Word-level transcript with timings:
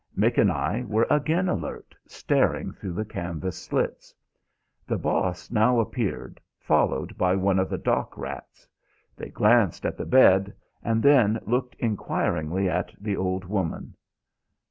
Mick 0.17 0.39
and 0.39 0.51
I 0.51 0.83
were 0.87 1.05
again 1.11 1.47
alert, 1.47 1.93
staring 2.07 2.71
through 2.73 2.93
the 2.93 3.05
canvas 3.05 3.55
slits. 3.55 4.15
The 4.87 4.97
Boss 4.97 5.51
now 5.51 5.79
appeared, 5.79 6.41
followed 6.57 7.15
by 7.19 7.35
one 7.35 7.59
of 7.59 7.69
the 7.69 7.77
dock 7.77 8.17
rats. 8.17 8.67
They 9.15 9.29
glanced 9.29 9.85
at 9.85 9.97
the 9.99 10.05
bed 10.07 10.55
and 10.81 11.03
then 11.03 11.39
looked 11.45 11.75
enquiringly 11.75 12.67
at 12.67 12.91
the 12.99 13.15
old 13.15 13.45
woman. 13.45 13.93